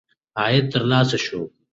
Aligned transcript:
عاید 0.39 0.65
ترلاسه 0.71 1.17
شو. 1.25 1.39